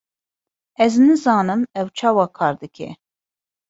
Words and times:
Ez 0.85 0.93
nizanim 1.05 1.61
ew 1.79 1.87
çawa 1.97 2.25
kar 2.37 2.53
dike. 2.61 2.89